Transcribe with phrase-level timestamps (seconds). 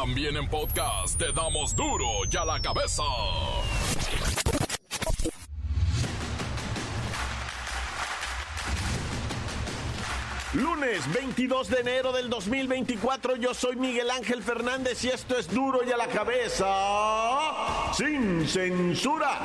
[0.00, 3.02] También en podcast te damos duro y a la cabeza.
[10.52, 15.80] Lunes 22 de enero del 2024, yo soy Miguel Ángel Fernández y esto es duro
[15.84, 16.68] y a la cabeza
[17.92, 19.40] sin censura.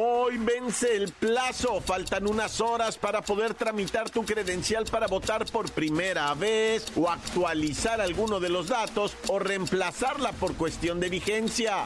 [0.00, 5.68] Hoy vence el plazo, faltan unas horas para poder tramitar tu credencial para votar por
[5.72, 11.84] primera vez o actualizar alguno de los datos o reemplazarla por cuestión de vigencia.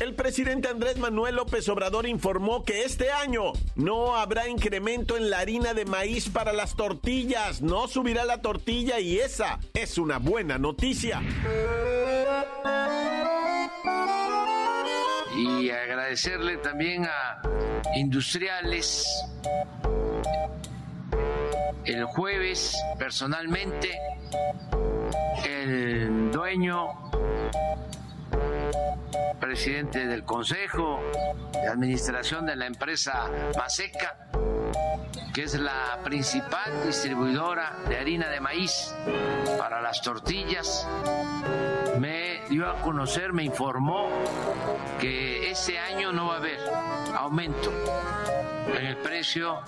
[0.00, 5.40] El presidente Andrés Manuel López Obrador informó que este año no habrá incremento en la
[5.40, 10.56] harina de maíz para las tortillas, no subirá la tortilla y esa es una buena
[10.56, 11.20] noticia
[15.36, 17.42] y agradecerle también a
[17.94, 19.06] Industriales.
[21.84, 23.98] El jueves personalmente
[25.44, 26.88] el dueño
[29.40, 31.00] presidente del consejo
[31.52, 34.25] de administración de la empresa Maseca
[35.34, 38.94] que es la principal distribuidora de harina de maíz
[39.58, 40.86] para las tortillas,
[41.98, 44.08] me dio a conocer, me informó
[45.00, 46.58] que este año no va a haber
[47.16, 47.72] aumento
[48.78, 49.60] en el precio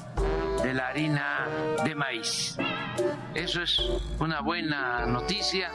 [0.63, 1.47] de la harina
[1.85, 2.57] de maíz.
[3.35, 3.79] Eso es
[4.19, 5.71] una buena noticia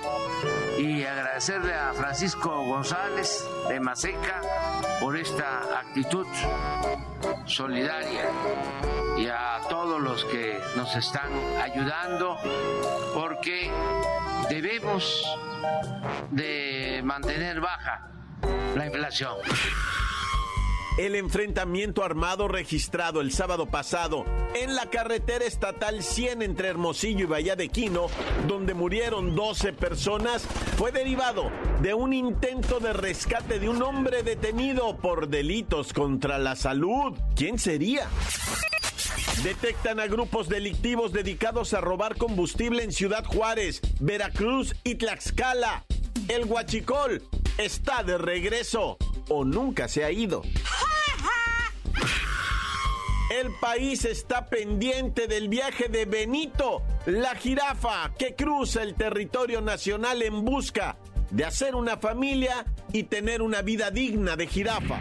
[0.78, 4.42] y agradecerle a Francisco González de Maseca
[5.00, 6.28] por esta actitud
[7.46, 8.30] solidaria
[9.18, 12.38] y a todos los que nos están ayudando
[13.14, 13.72] porque
[14.50, 15.24] debemos
[16.32, 18.10] de mantener baja
[18.76, 19.38] la inflación.
[20.98, 27.28] El enfrentamiento armado registrado el sábado pasado en la carretera estatal 100 entre Hermosillo y
[27.28, 28.08] Bahía de Quino,
[28.48, 30.44] donde murieron 12 personas,
[30.78, 31.50] fue derivado
[31.82, 37.18] de un intento de rescate de un hombre detenido por delitos contra la salud.
[37.36, 38.08] ¿Quién sería?
[39.42, 45.86] Detectan a grupos delictivos dedicados a robar combustible en Ciudad Juárez, Veracruz y Tlaxcala.
[46.28, 47.24] El huachicol
[47.58, 49.00] está de regreso
[49.30, 50.44] o nunca se ha ido.
[53.42, 60.22] El país está pendiente del viaje de Benito, la jirafa que cruza el territorio nacional
[60.22, 60.98] en busca
[61.32, 65.00] de hacer una familia y tener una vida digna de jirafa.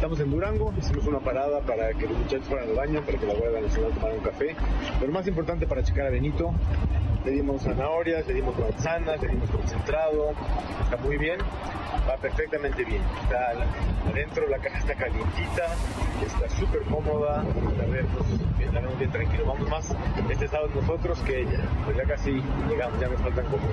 [0.00, 3.26] Estamos en Durango, hicimos una parada para que los muchachos fueran al baño, para que
[3.26, 4.56] la abuela nos a tomar un café.
[4.98, 6.54] Pero más importante para checar a Benito,
[7.22, 10.30] le dimos zanahorias, le dimos manzanas, le dimos concentrado,
[10.84, 11.38] está muy bien,
[12.08, 13.02] va perfectamente bien.
[13.24, 13.52] Está
[14.08, 15.66] adentro, la caja está calientita,
[16.26, 19.94] está súper cómoda, a ver, pues, bien, bien tranquilo, vamos más
[20.30, 23.68] este sábado nosotros que ella, pues ya casi llegamos, ya nos faltan como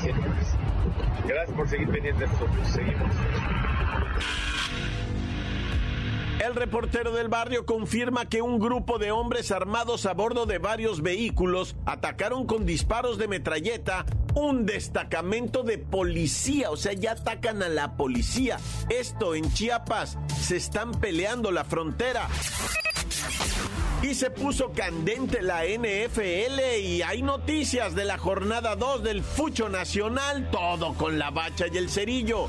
[0.00, 0.16] 100
[1.28, 3.14] Gracias por seguir pendiente de nosotros, seguimos.
[6.38, 11.02] El reportero del barrio confirma que un grupo de hombres armados a bordo de varios
[11.02, 17.68] vehículos atacaron con disparos de metralleta un destacamento de policía, o sea, ya atacan a
[17.68, 18.58] la policía.
[18.88, 22.28] Esto en Chiapas, se están peleando la frontera.
[24.02, 29.68] Y se puso candente la NFL y hay noticias de la jornada 2 del Fucho
[29.68, 32.48] Nacional, todo con la bacha y el cerillo.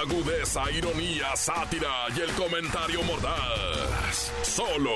[0.00, 4.32] agudeza, ironía, sátira y el comentario mordaz.
[4.42, 4.90] Solo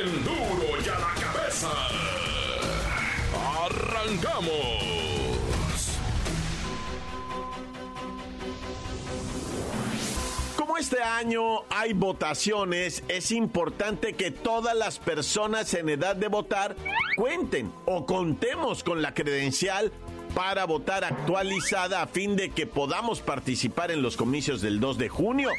[0.00, 1.70] el duro y a la cabeza.
[3.64, 5.02] ¡Arrancamos!
[10.56, 16.76] Como este año hay votaciones, es importante que todas las personas en edad de votar
[17.16, 19.92] cuenten o contemos con la credencial
[20.34, 25.08] para votar actualizada a fin de que podamos participar en los comicios del 2 de
[25.08, 25.50] junio.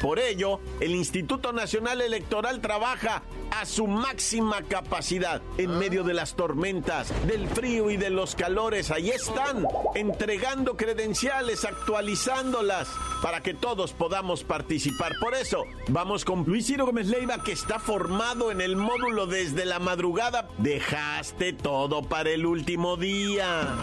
[0.00, 6.34] Por ello, el Instituto Nacional Electoral trabaja a su máxima capacidad en medio de las
[6.34, 8.90] tormentas, del frío y de los calores.
[8.90, 12.88] Ahí están, entregando credenciales, actualizándolas
[13.22, 15.12] para que todos podamos participar.
[15.20, 19.66] Por eso, vamos con Luis Ciro Gómez Leiva, que está formado en el módulo desde
[19.66, 20.48] la madrugada.
[20.58, 23.76] Dejaste todo para el último día.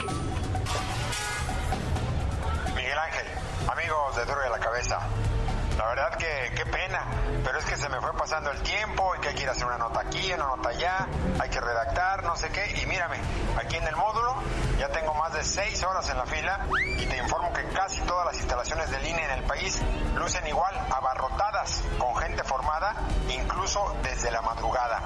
[2.75, 3.28] Miguel Ángel,
[3.72, 5.08] amigos de Duro de la Cabeza.
[5.88, 7.00] La verdad que qué pena,
[7.45, 9.54] pero es que se me fue pasando el tiempo y que hay que ir a
[9.54, 11.07] hacer una nota aquí, una nota allá,
[11.39, 12.81] hay que redactar, no sé qué.
[12.81, 13.16] Y mírame,
[13.57, 14.36] aquí en el módulo
[14.78, 16.68] ya tengo más de seis horas en la fila
[16.98, 19.81] y te informo que casi todas las instalaciones de línea en el país
[20.16, 22.94] lucen igual, abarrotadas, con gente formada,
[23.30, 25.06] incluso desde la madrugada.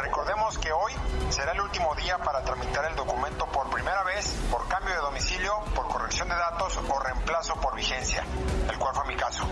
[0.00, 0.92] Recordemos que hoy
[1.30, 5.58] será el último día para tramitar el documento por primera vez por cambio de domicilio,
[5.74, 8.22] por corrección de datos o reemplazo por vigencia,
[8.70, 9.44] el cual fue mi caso.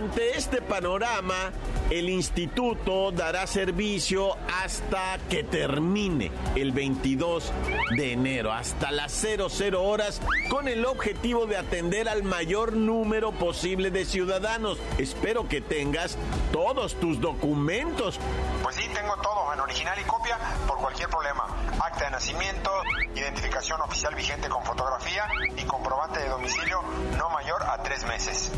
[0.00, 1.52] Ante este panorama,
[1.90, 7.52] el instituto dará servicio hasta que termine el 22
[7.96, 13.90] de enero, hasta las 00 horas, con el objetivo de atender al mayor número posible
[13.90, 14.78] de ciudadanos.
[14.98, 16.16] Espero que tengas
[16.52, 18.20] todos tus documentos.
[18.62, 20.38] Pues sí, tengo todo en original y copia
[20.68, 21.44] por cualquier problema.
[21.80, 22.70] Acta de nacimiento,
[23.16, 25.24] identificación oficial vigente con fotografía
[25.56, 26.82] y comprobante de domicilio
[27.18, 28.52] no mayor a tres meses.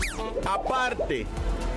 [0.46, 1.26] Aparte,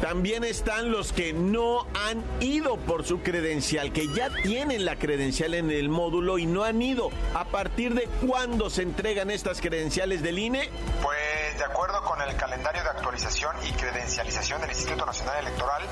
[0.02, 5.54] también están los que no han ido por su credencial, que ya tienen la credencial
[5.54, 7.10] en el módulo y no han ido.
[7.34, 10.70] ¿A partir de cuándo se entregan estas credenciales del INE?
[11.02, 15.84] Pues de acuerdo con el calendario de actualización y credencialización del Instituto Nacional Electoral,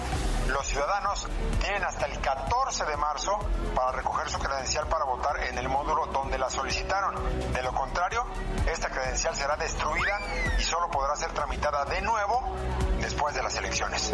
[0.47, 1.27] los ciudadanos
[1.61, 3.37] tienen hasta el 14 de marzo
[3.75, 7.15] para recoger su credencial para votar en el módulo donde la solicitaron.
[7.53, 8.25] De lo contrario,
[8.71, 10.19] esta credencial será destruida
[10.59, 12.55] y solo podrá ser tramitada de nuevo
[12.99, 14.11] después de las elecciones.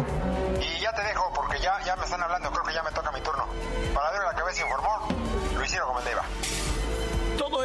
[0.60, 3.10] Y ya te dejo porque ya, ya me están hablando, creo que ya me toca
[3.12, 3.46] mi turno.
[3.94, 5.08] Para darle la cabeza informó
[5.54, 5.86] Luis Ciro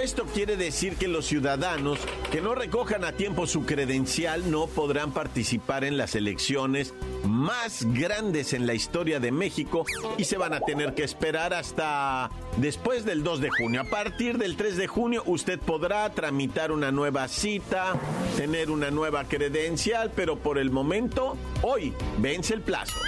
[0.06, 1.98] esto quiere decir que los ciudadanos
[2.32, 6.94] que no recojan a tiempo su credencial no podrán participar en las elecciones
[7.24, 9.84] más grandes en la historia de México
[10.20, 13.82] y se van a tener que esperar hasta después del 2 de junio.
[13.82, 17.96] A partir del 3 de junio usted podrá tramitar una nueva cita,
[18.38, 23.00] tener una nueva credencial, pero por el momento, hoy vence el plazo.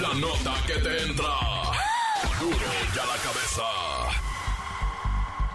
[0.00, 1.34] La nota que te entra.
[2.40, 2.56] Duro
[2.94, 4.23] ya la cabeza.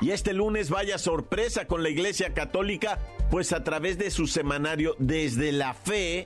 [0.01, 2.99] Y este lunes vaya sorpresa con la Iglesia Católica,
[3.29, 6.25] pues a través de su semanario Desde la Fe,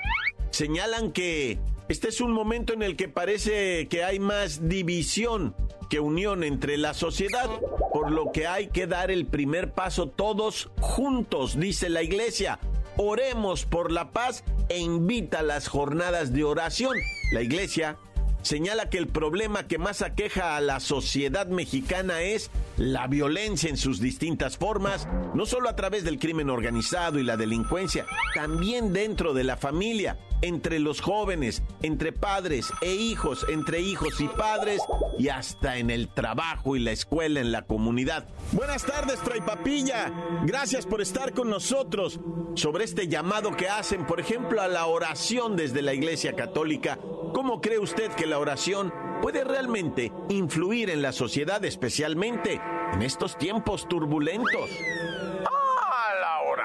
[0.51, 1.59] señalan que
[1.89, 5.55] este es un momento en el que parece que hay más división
[5.89, 7.49] que unión entre la sociedad,
[7.91, 12.59] por lo que hay que dar el primer paso todos juntos, dice la Iglesia.
[12.95, 16.95] Oremos por la paz e invita a las jornadas de oración.
[17.31, 17.97] La Iglesia
[18.43, 23.77] señala que el problema que más aqueja a la sociedad mexicana es la violencia en
[23.77, 28.05] sus distintas formas, no solo a través del crimen organizado y la delincuencia,
[28.35, 34.27] también dentro de la familia, entre los jóvenes, entre padres e hijos, entre hijos y
[34.27, 34.81] padres
[35.17, 38.27] y hasta en el trabajo y la escuela en la comunidad.
[38.51, 40.11] Buenas tardes, Fray Papilla.
[40.43, 42.19] Gracias por estar con nosotros
[42.55, 46.99] sobre este llamado que hacen, por ejemplo, a la oración desde la Iglesia Católica.
[47.33, 52.59] ¿Cómo cree usted que la oración puede realmente influir en la sociedad, especialmente
[52.91, 54.69] en estos tiempos turbulentos?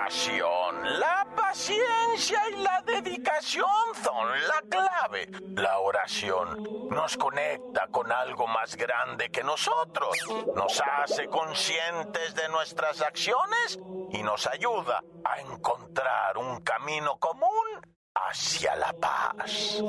[0.08, 3.68] La paciencia y la dedicación
[4.02, 5.28] son la clave.
[5.54, 10.16] La oración nos conecta con algo más grande que nosotros,
[10.56, 13.78] nos hace conscientes de nuestras acciones
[14.10, 17.97] y nos ayuda a encontrar un camino común
[18.28, 19.82] hacia la paz.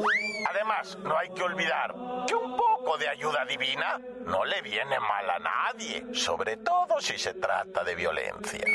[0.49, 1.93] Además, no hay que olvidar
[2.27, 7.17] que un poco de ayuda divina no le viene mal a nadie, sobre todo si
[7.17, 8.65] se trata de violencia.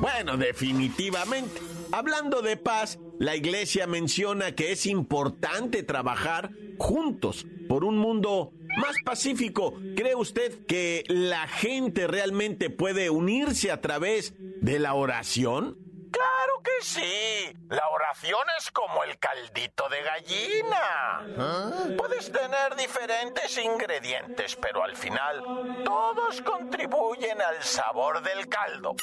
[0.00, 1.60] Bueno, definitivamente.
[1.90, 8.96] Hablando de paz, la iglesia menciona que es importante trabajar juntos por un mundo más
[9.04, 9.74] pacífico.
[9.96, 15.87] ¿Cree usted que la gente realmente puede unirse a través de la oración?
[16.10, 17.52] Claro que sí.
[17.68, 21.96] La oración es como el caldito de gallina.
[21.96, 25.42] Puedes tener diferentes ingredientes, pero al final
[25.84, 28.94] todos contribuyen al sabor del caldo.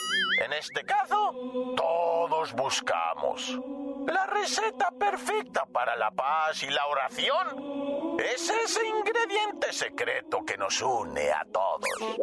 [0.43, 1.33] En este caso,
[1.75, 3.59] todos buscamos
[4.07, 8.19] la receta perfecta para la paz y la oración.
[8.19, 12.19] Es ese ingrediente secreto que nos une a todos.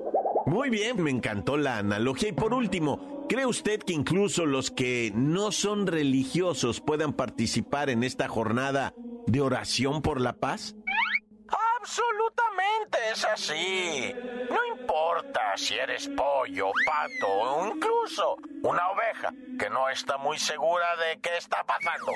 [0.46, 2.28] Muy bien, me encantó la analogía.
[2.30, 8.04] Y por último, ¿cree usted que incluso los que no son religiosos puedan participar en
[8.04, 8.92] esta jornada
[9.26, 10.74] de oración por la paz?
[11.78, 14.14] Absolutamente es así.
[14.50, 20.94] No importa si eres pollo, pato o incluso una oveja que no está muy segura
[20.96, 22.12] de qué está pasando.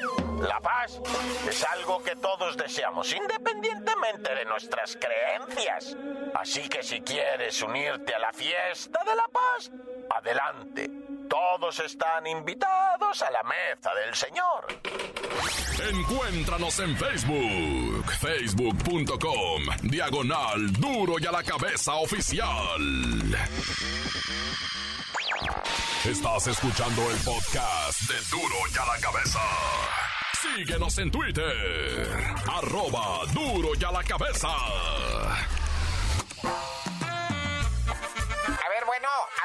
[0.47, 1.01] La paz
[1.49, 5.97] es algo que todos deseamos, independientemente de nuestras creencias.
[6.35, 9.73] Así que si quieres unirte a la fiesta de la paz,
[10.11, 10.96] adelante.
[11.37, 14.67] Todos están invitados a la mesa del Señor.
[15.93, 22.81] Encuéntranos en Facebook, facebook.com, diagonal duro y a la cabeza oficial.
[26.07, 29.41] Estás escuchando el podcast de duro y a la cabeza.
[30.41, 32.09] Síguenos en Twitter,
[32.51, 34.49] arroba duro y a la cabeza.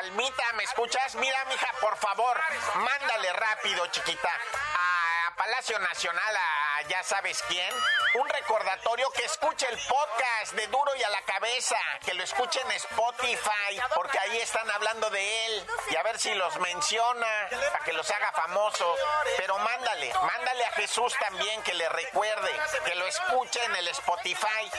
[0.01, 1.13] Almita, ¿me escuchas?
[1.13, 2.41] Mira, mija, por favor,
[2.73, 4.31] mándale rápido, chiquita,
[4.75, 7.71] a Palacio Nacional, a ya sabes quién,
[8.15, 12.59] un recordatorio que escuche el podcast de Duro y a la Cabeza, que lo escuche
[12.61, 17.85] en Spotify, porque ahí están hablando de él, y a ver si los menciona, para
[17.85, 18.99] que los haga famosos.
[19.37, 24.71] Pero mándale, mándale a Jesús también, que le recuerde, que lo escuche en el Spotify.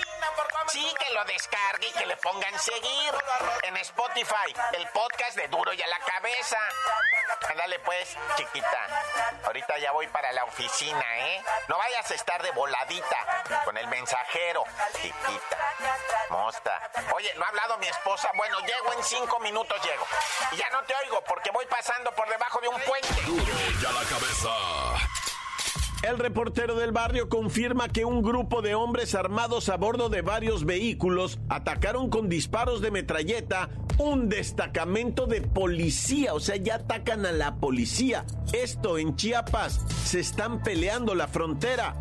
[0.68, 3.14] Sí, que lo descargue y que le pongan seguir
[3.62, 6.58] en Spotify, el podcast de Duro y a la Cabeza.
[7.50, 8.86] Ándale pues, chiquita.
[9.44, 11.44] Ahorita ya voy para la oficina, ¿eh?
[11.68, 14.64] No vayas a estar de voladita con el mensajero,
[14.94, 15.58] chiquita.
[16.30, 16.90] Mosta.
[17.14, 18.30] Oye, ¿no ha hablado mi esposa?
[18.34, 20.06] Bueno, llego en cinco minutos, llego.
[20.52, 23.08] Y ya no te oigo porque voy pasando por debajo de un puente.
[23.26, 25.11] Duro y a la cabeza.
[26.02, 30.64] El reportero del barrio confirma que un grupo de hombres armados a bordo de varios
[30.64, 37.30] vehículos atacaron con disparos de metralleta un destacamento de policía, o sea, ya atacan a
[37.30, 38.24] la policía.
[38.52, 41.94] Esto en Chiapas, se están peleando la frontera.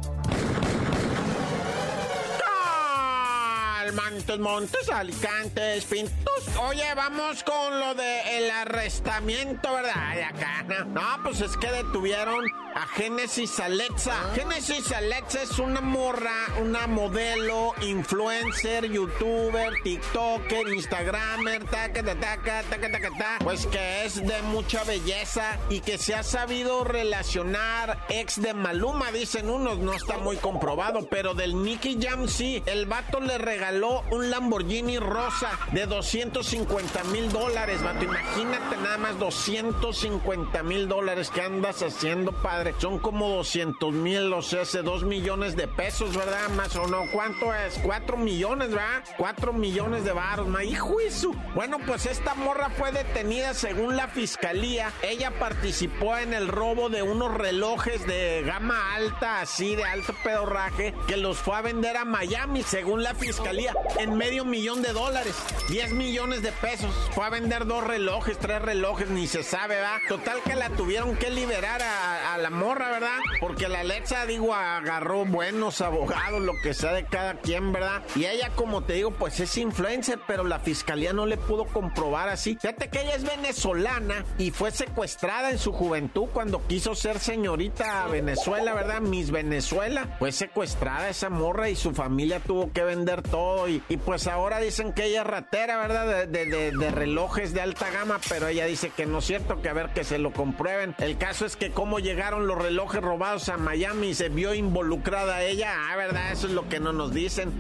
[3.92, 6.48] Montes, Montes, Alicantes, Pintos.
[6.70, 10.16] Oye, vamos con lo de el arrestamiento, ¿verdad?
[10.16, 10.64] De acá.
[10.86, 14.14] No, pues es que detuvieron a Génesis Alexa.
[14.36, 22.92] Génesis Alexa es una morra, una modelo, influencer, youtuber, tiktoker, instagramer, taca, taca, taca, taca,
[22.92, 28.54] taca, pues que es de mucha belleza y que se ha sabido relacionar ex de
[28.54, 33.38] Maluma, dicen unos, no está muy comprobado, pero del Nicky Jam sí, el vato le
[33.38, 38.04] regaló un Lamborghini rosa de 250 mil dólares, vato.
[38.04, 42.61] Imagínate nada más 250 mil dólares que andas haciendo, padre.
[42.78, 46.50] Son como 200 mil, o sea, hace 2 millones de pesos, ¿verdad?
[46.50, 47.04] Más o no.
[47.12, 47.80] ¿Cuánto es?
[47.84, 49.04] 4 millones, ¿verdad?
[49.18, 50.64] 4 millones de baros, ma.
[50.64, 51.32] Hijo eso.
[51.56, 54.92] Bueno, pues esta morra fue detenida según la fiscalía.
[55.02, 60.94] Ella participó en el robo de unos relojes de gama alta, así de alto pedorraje,
[61.08, 65.36] que los fue a vender a Miami, según la fiscalía en medio millón de dólares,
[65.70, 66.94] 10 millones de pesos.
[67.14, 70.00] Fue a vender dos relojes, tres relojes, ni se sabe, ¿verdad?
[70.08, 73.18] Total que la tuvieron que liberar a, a la morra, ¿verdad?
[73.40, 78.02] Porque la Alexa, digo, agarró buenos abogados, lo que sea de cada quien, ¿verdad?
[78.16, 82.30] Y ella, como te digo, pues es influencer, pero la fiscalía no le pudo comprobar
[82.30, 82.58] así.
[82.62, 88.04] Fíjate que ella es venezolana y fue secuestrada en su juventud cuando quiso ser señorita
[88.04, 89.02] a Venezuela, ¿verdad?
[89.02, 90.16] Miss Venezuela.
[90.20, 94.94] Fue secuestrada esa morra y su familia tuvo que vender todo y, pues ahora dicen
[94.94, 96.28] que ella es ratera, ¿verdad?
[96.28, 99.62] De, de- de- de relojes de alta gama, pero ella dice que no es cierto,
[99.62, 100.96] que a ver que se lo comprueben.
[101.00, 105.44] El caso es que cómo llegaron los relojes robados a Miami y se vio involucrada
[105.44, 106.32] ella, ah, ¿verdad?
[106.32, 107.54] Eso es lo que no nos dicen.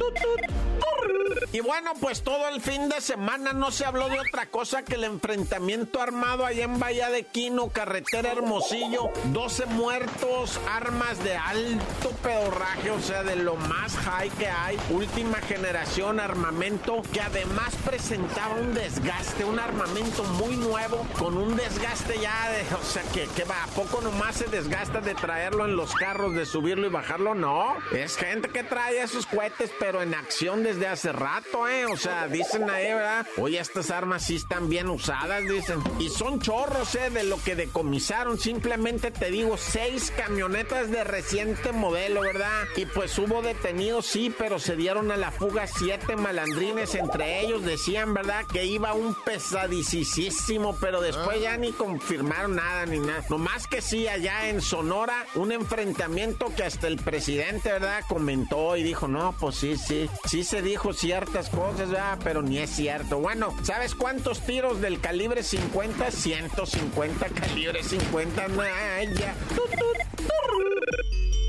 [1.51, 4.95] Y bueno, pues todo el fin de semana no se habló de otra cosa que
[4.95, 12.11] el enfrentamiento armado allá en Bahía de Quino, carretera Hermosillo, 12 muertos, armas de alto
[12.23, 18.55] pedorraje, o sea, de lo más high que hay, última generación armamento que además presentaba
[18.55, 23.43] un desgaste, un armamento muy nuevo con un desgaste ya de, o sea, que, que
[23.43, 27.35] va, ¿a poco nomás se desgasta de traerlo en los carros, de subirlo y bajarlo?
[27.35, 31.30] No, es gente que trae esos cohetes, pero en acción desde hace rato,
[31.69, 31.85] ¿eh?
[31.85, 33.25] O sea, dicen ahí, ¿verdad?
[33.37, 35.79] Oye, estas armas sí están bien usadas, dicen.
[35.99, 37.09] Y son chorros, ¿eh?
[37.09, 38.37] De lo que decomisaron.
[38.37, 42.65] Simplemente te digo, seis camionetas de reciente modelo, ¿verdad?
[42.75, 46.95] Y pues hubo detenidos, sí, pero se dieron a la fuga siete malandrines.
[46.95, 48.45] Entre ellos decían, ¿verdad?
[48.51, 53.23] Que iba un pesadicísimo, pero después ya ni confirmaron nada ni nada.
[53.29, 58.03] Nomás que sí, allá en Sonora, un enfrentamiento que hasta el presidente, ¿verdad?
[58.07, 62.17] Comentó y dijo, no, pues sí, sí, sí se dijo cierto ciertas cosas, ¿verdad?
[62.23, 63.19] Pero ni es cierto.
[63.19, 66.09] Bueno, ¿sabes cuántos tiros del calibre 50?
[66.09, 68.47] 150 calibre 50.
[68.47, 69.35] Nah, ya.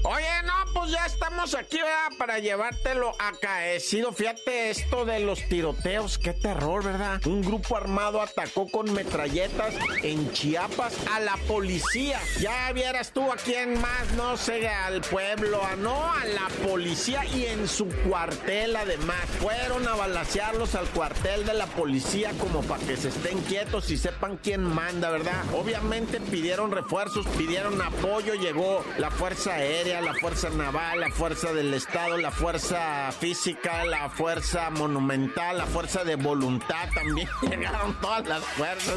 [0.05, 2.19] Oye, no, pues ya estamos aquí ¿verdad?
[2.19, 4.13] para llevártelo acaecido.
[4.13, 7.21] Fíjate esto de los tiroteos, qué terror, ¿verdad?
[7.25, 12.19] Un grupo armado atacó con metralletas en Chiapas a la policía.
[12.41, 17.25] Ya vieras tú a quién más, no sé, al pueblo, a no, a la policía
[17.25, 19.25] y en su cuartel además.
[19.41, 23.97] Fueron a balasearlos al cuartel de la policía como para que se estén quietos y
[23.97, 25.45] sepan quién manda, ¿verdad?
[25.55, 28.62] Obviamente pidieron refuerzos, pidieron apoyo, llegó
[28.99, 34.71] la Fuerza Aérea la Fuerza Naval, la Fuerza del Estado, la Fuerza Física, la Fuerza
[34.71, 37.29] Monumental, la Fuerza de Voluntad también.
[37.43, 38.97] Llegaron todas las fuerzas.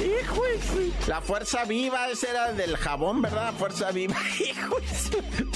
[0.00, 0.42] Hijo,
[1.06, 3.52] la Fuerza Viva, ese era del jabón, ¿verdad?
[3.54, 4.16] Fuerza Viva.
[4.40, 4.76] Hijo,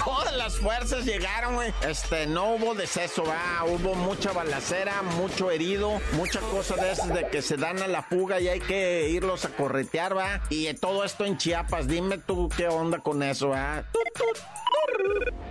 [0.05, 1.73] todas las fuerzas llegaron, güey.
[1.87, 3.69] Este, no hubo deceso, ¿verdad?
[3.69, 8.03] Hubo mucha balacera, mucho herido, mucha cosa de esas de que se dan a la
[8.03, 10.43] fuga y hay que irlos a corretear, ¿va?
[10.51, 11.89] Y todo esto en Chiapas.
[11.89, 13.85] Dime tú qué onda con eso, ¿va?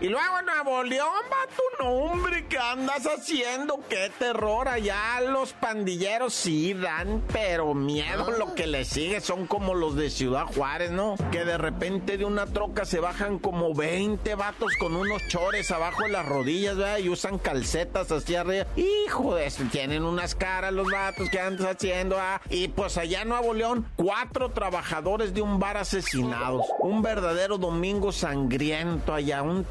[0.01, 3.79] Y luego Nuevo León, va tu nombre, ¿qué andas haciendo?
[3.87, 4.67] ¡Qué terror!
[4.67, 9.21] Allá los pandilleros sí dan, pero miedo lo que les sigue.
[9.21, 11.15] Son como los de Ciudad Juárez, ¿no?
[11.31, 16.03] Que de repente de una troca se bajan como 20 vatos con unos chores abajo
[16.03, 16.97] de las rodillas, ¿verdad?
[16.97, 18.67] Y usan calcetas así arriba.
[18.75, 22.41] Hijo de eso, tienen unas caras los vatos que andas haciendo, ¿ah?
[22.49, 26.65] Y pues allá en Nuevo León, cuatro trabajadores de un bar asesinados.
[26.79, 29.63] Un verdadero domingo sangriento allá un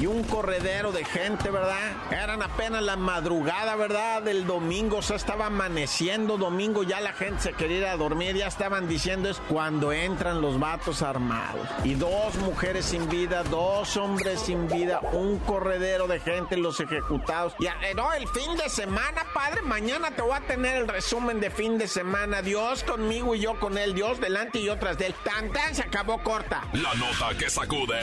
[0.00, 1.92] y un corredero de gente, ¿verdad?
[2.10, 4.22] Eran apenas la madrugada, ¿verdad?
[4.22, 8.36] Del domingo, o sea, estaba amaneciendo domingo, ya la gente se quería ir a dormir,
[8.36, 11.68] ya estaban diciendo es cuando entran los vatos armados.
[11.84, 17.54] Y dos mujeres sin vida, dos hombres sin vida, un corredero de gente, los ejecutados.
[17.58, 21.40] Ya, eh, no, el fin de semana, padre, mañana te voy a tener el resumen
[21.40, 22.40] de fin de semana.
[22.40, 25.14] Dios conmigo y yo con él, Dios delante y yo tras de él.
[25.24, 26.64] Tan, tan, se acabó corta.
[26.72, 27.98] La nota que sacude.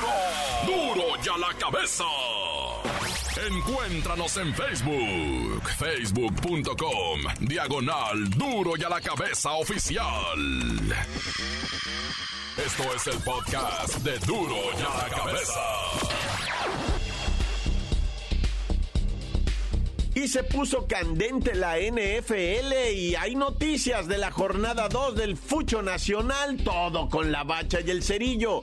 [0.00, 0.94] ¡Duro!
[0.94, 2.04] ¡Duro ya la cabeza!
[3.46, 10.04] Encuéntranos en Facebook, facebook.com, diagonal Duro y a la cabeza oficial.
[12.56, 15.60] Esto es el podcast de Duro y a la cabeza.
[20.14, 25.82] Y se puso candente la NFL y hay noticias de la jornada 2 del Fucho
[25.82, 28.62] Nacional, todo con la bacha y el cerillo.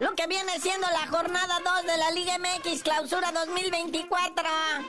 [0.00, 4.44] lo que viene siendo la jornada 2 de la Liga MX Clausura 2024.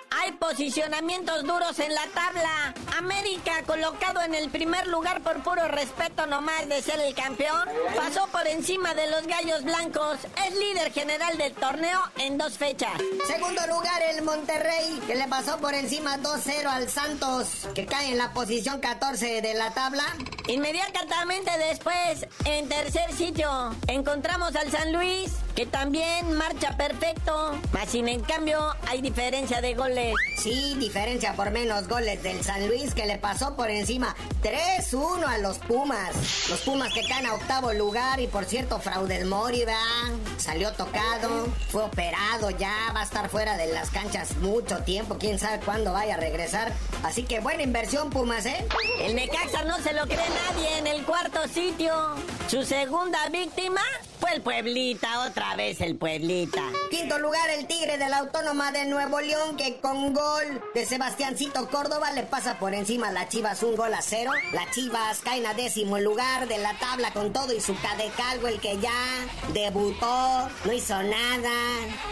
[0.10, 2.74] Hay posicionamientos duros en la tabla.
[2.98, 8.26] América, colocado en el primer lugar por puro respeto nomás de ser el campeón, pasó
[8.28, 10.18] por encima de los Gallos Blancos.
[10.48, 12.94] Es líder general del torneo en dos fechas.
[13.28, 18.18] Segundo lugar, el Monterrey, que le pasó por encima 2-0 al Santos, que cae en
[18.18, 20.06] la posición 14 de la tabla.
[20.52, 23.50] Inmediatamente después, en tercer sitio,
[23.88, 27.58] encontramos al San Luis, que también marcha perfecto.
[27.72, 30.16] Mas sin en cambio, hay diferencia de goles.
[30.38, 35.38] Sí, diferencia por menos goles del San Luis, que le pasó por encima 3-1 a
[35.38, 36.50] los Pumas.
[36.50, 39.62] Los Pumas que caen a octavo lugar y por cierto, Fraudes Mori.
[40.38, 45.38] Salió tocado, fue operado ya, va a estar fuera de las canchas mucho tiempo, quién
[45.38, 46.74] sabe cuándo vaya a regresar.
[47.04, 48.66] Así que buena inversión, Pumas, ¿eh?
[49.00, 51.94] El Necaxa no se lo cree nadie en el cuarto sitio.
[52.48, 53.82] Su segunda víctima
[54.22, 56.62] fue el Pueblita, otra vez el Pueblita.
[56.92, 61.68] Quinto lugar, el Tigre de la Autónoma de Nuevo León, que con gol de Sebastiancito
[61.70, 64.32] Córdoba le pasa por encima a las Chivas un gol a cero.
[64.54, 68.60] Las Chivas caen a décimo lugar de la tabla con todo y su cadecalgo, el
[68.60, 68.92] que ya
[69.54, 71.52] debutó, no hizo nada,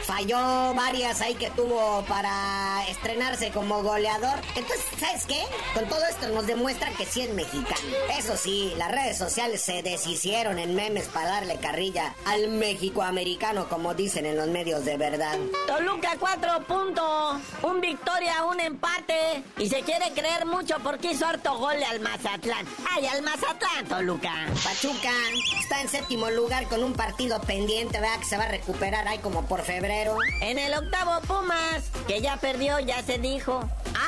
[0.03, 4.39] falló varias ahí que tuvo para estrenarse como goleador.
[4.55, 5.43] Entonces, ¿sabes qué?
[5.75, 7.81] Con todo esto nos demuestra que sí es mexicano.
[8.17, 13.67] Eso sí, las redes sociales se deshicieron en memes para darle carrilla al México americano,
[13.69, 15.37] como dicen en los medios de verdad.
[15.67, 19.43] Toluca 4 puntos, un victoria, un empate.
[19.57, 22.65] Y se quiere creer mucho porque hizo harto gol al Mazatlán.
[22.91, 24.33] ¡Ay, al Mazatlán, Toluca!
[24.63, 25.11] Pachuca
[25.59, 28.19] está en séptimo lugar con un partido pendiente, ¿verdad?
[28.19, 30.17] Que se va a recuperar ahí como por febrero.
[30.41, 33.59] En el octavo Pumas, que ya perdió, ya se dijo.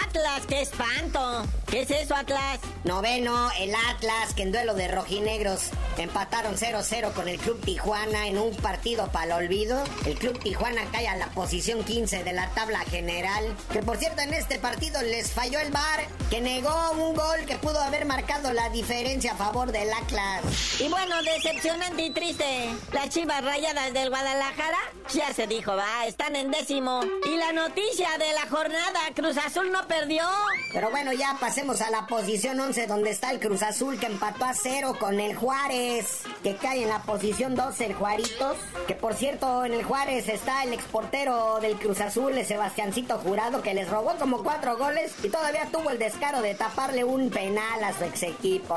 [0.03, 1.45] Atlas, qué espanto.
[1.67, 2.59] ¿Qué es eso, Atlas?
[2.83, 8.27] Noveno, el Atlas, que en duelo de rojinegros empataron 0-0 con el Club Tijuana Tijuana
[8.27, 9.83] en un partido para el olvido.
[10.05, 13.43] El Club Tijuana cae a la posición 15 de la tabla general.
[13.73, 17.55] Que por cierto, en este partido les falló el bar, que negó un gol que
[17.55, 20.43] pudo haber marcado la diferencia a favor del Atlas.
[20.79, 22.69] Y bueno, decepcionante y triste.
[22.93, 24.77] Las chivas rayadas del Guadalajara,
[25.11, 27.01] ya se dijo, va, están en décimo.
[27.25, 30.23] Y la noticia de la jornada, Cruz Azul no perdió.
[30.71, 34.45] Pero bueno, ya pasemos a la posición 11 donde está el Cruz Azul que empató
[34.45, 38.57] a cero con el Juárez, que cae en la posición 12 el Juaritos.
[38.85, 43.61] Que por cierto, en el Juárez está el exportero del Cruz Azul, el Sebastiancito Jurado,
[43.61, 47.81] que les robó como cuatro goles y todavía tuvo el descaro de taparle un penal
[47.83, 48.75] a su ex equipo.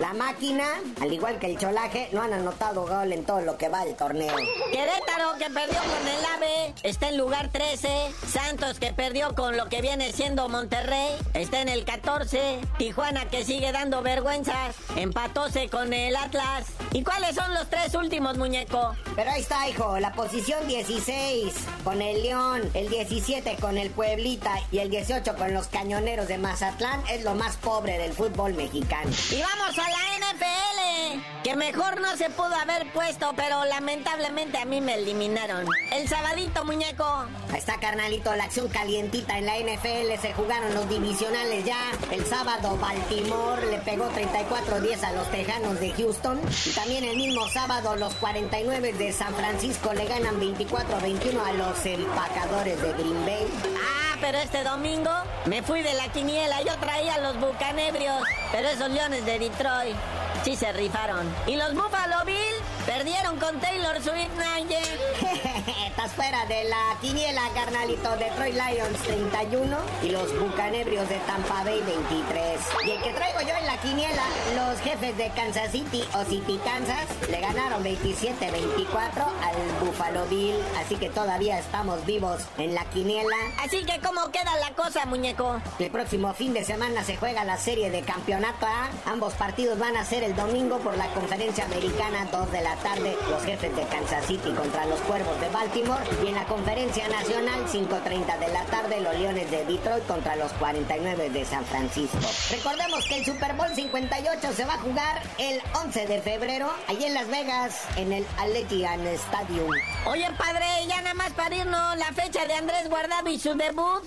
[0.00, 0.64] La máquina,
[1.00, 3.94] al igual que el Cholaje, no han anotado gol en todo lo que va el
[3.94, 4.34] torneo.
[4.72, 7.88] Querétaro, que perdió con el AVE, está en lugar 13.
[8.26, 12.58] Santos, que perdió con lo que viene siendo Monterrey, está en el 14.
[12.76, 16.66] Tijuana, que sigue dando vergüenzas, empatóse con el Atlas.
[16.92, 18.94] ¿Y cuáles son los tres últimos, muñeco?
[19.16, 24.54] Pero ahí está, hijo, la posición 16 con el León, el 17 con el Pueblita
[24.70, 29.10] y el 18 con los Cañoneros de Mazatlán es lo más pobre del fútbol mexicano.
[29.30, 34.64] Y vamos a la NFL, que mejor no se pudo haber puesto, pero lamentablemente a
[34.64, 35.66] mí me eliminaron.
[35.92, 37.04] El sabadito, muñeco.
[37.50, 40.20] Ahí está, carnalito, la acción calientita en la NFL.
[40.20, 41.90] Se jugaron los divisionales ya.
[42.10, 46.40] El sábado, Baltimore le pegó 34-10 a los Tejanos de Houston.
[46.66, 51.86] Y también el mismo sábado, los 49 de San Francisco le ganan 24-21 a los
[51.86, 53.46] empacadores de Green Bay.
[53.76, 55.10] Ah, pero este domingo
[55.46, 56.62] me fui de la quiniela.
[56.62, 59.96] Yo traía los bucanebrios, pero esos leones de Detroit
[60.44, 61.26] sí se rifaron.
[61.46, 62.57] Y los Buffalo Bills
[62.88, 64.80] perdieron con Taylor Swift, Naye.
[65.88, 68.16] Estás fuera de la quiniela, carnalito.
[68.16, 72.60] Detroit Lions 31 y los bucanebrios de Tampa Bay 23.
[72.86, 74.22] Y el que traigo yo en la quiniela,
[74.56, 80.56] los jefes de Kansas City o City Kansas le ganaron 27-24 al Buffalo Bill.
[80.78, 83.36] Así que todavía estamos vivos en la quiniela.
[83.62, 85.60] Así que, ¿cómo queda la cosa, muñeco?
[85.78, 88.88] El próximo fin de semana se juega la serie de campeonato A.
[89.04, 93.16] Ambos partidos van a ser el domingo por la conferencia americana 2 de la tarde.
[93.30, 96.02] Los jefes de Kansas City contra los cuervos de Baltimore.
[96.24, 100.52] Y en la conferencia nacional 5.30 de la tarde los leones de Detroit contra los
[100.54, 102.18] 49 de San Francisco.
[102.50, 107.04] Recordemos que el Super Bowl 58 se va a jugar el 11 de febrero allí
[107.04, 109.70] en Las Vegas en el Allegiant Stadium.
[110.06, 114.02] Oye, padre, ya nada más para irnos la fecha de Andrés Guardado y su debut.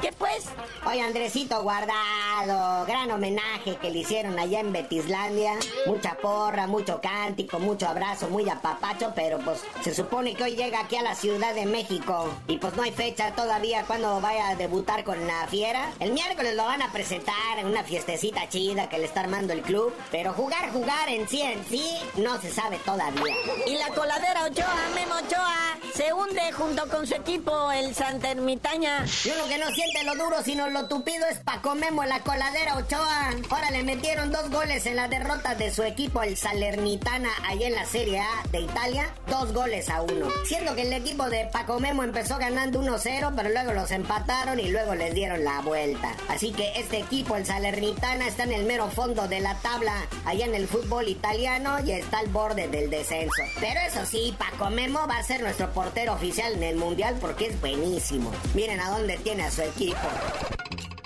[0.00, 0.46] ¿Qué pues?
[0.86, 5.52] Oye, Andresito Guardado, gran homenaje que le hicieron allá en Betislandia.
[5.86, 10.80] Mucha porra, mucho cántico, mucho abrazo, muy apapacho, pero pues se supone que hoy llega
[10.80, 14.56] aquí a la Ciudad de México y pues no hay fecha todavía cuando vaya a
[14.56, 15.92] debutar con la fiera.
[16.00, 19.62] El miércoles lo van a presentar en una fiestecita chida que le está armando el
[19.62, 21.84] club, pero jugar, jugar en sí en sí
[22.16, 23.34] no se sabe todavía.
[23.66, 29.04] Y la coladera Ochoa, Memo Ochoa, se hunde junto con su equipo, el Santa Ermitaña.
[29.24, 32.76] Y uno que no siente lo duro sino lo tupido es Paco Memo, la coladera
[32.76, 33.30] Ochoa.
[33.50, 37.74] Ahora le metieron dos goles en la derrota de su equipo, el Salernitana, ahí en
[37.74, 40.26] la Serie A de Italia, dos goles a uno.
[40.46, 44.68] Siendo que el equipo de Paco Memo empezó ganando 1-0, pero luego los empataron y
[44.68, 46.16] luego les dieron la vuelta.
[46.30, 49.92] Así que este equipo, el Salernitana, está en el mero fondo de la tabla,
[50.24, 53.42] allá en el fútbol italiano y está al borde del descenso.
[53.60, 57.48] Pero eso sí, Paco Memo va a ser nuestro portero oficial en el Mundial porque
[57.48, 58.32] es buenísimo.
[58.54, 60.08] Miren a dónde tiene a su equipo.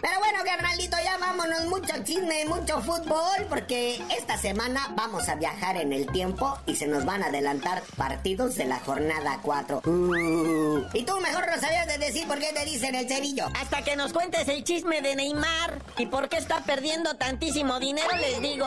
[0.04, 1.64] Pero bueno, carnalito, ya vámonos.
[1.64, 6.86] Mucho chisme, mucho fútbol, porque esta semana vamos a viajar en el tiempo y se
[6.86, 9.80] nos van a adelantar partidos de la jornada 4.
[9.86, 10.82] Uh.
[10.92, 13.46] Y tú mejor no sabías de decir por qué te dicen el cerillo.
[13.58, 18.14] Hasta que nos cuentes el chisme de Neymar y por qué está perdiendo tantísimo dinero,
[18.18, 18.66] les digo.